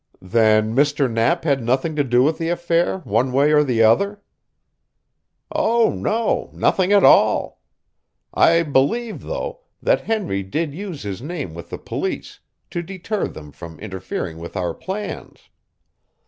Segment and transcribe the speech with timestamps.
[0.23, 1.07] "Then Mr.
[1.07, 4.19] Knapp had nothing to do with the affair, one way or the other?"
[5.51, 7.61] "Oh, no nothing at all.
[8.33, 12.39] I believe, though, that Henry did use his name with the police,
[12.71, 15.49] to deter them from interfering with our plans."